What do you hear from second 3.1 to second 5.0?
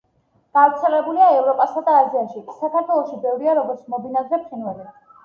ბევრია, როგორც მობინადრე ფრინველი.